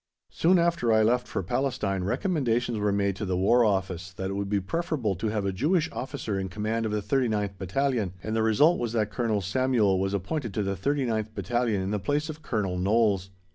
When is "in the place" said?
11.83-12.29